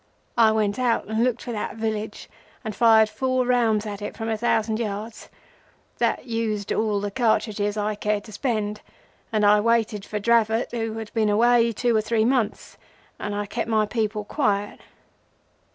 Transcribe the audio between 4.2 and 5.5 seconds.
a thousand yards.